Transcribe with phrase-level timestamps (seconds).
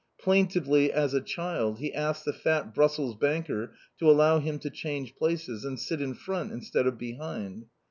[0.19, 5.15] Plaintively, as a child, he asked the fat Brussels banker to allow him to change
[5.15, 7.67] places, and sit in front, instead of behind.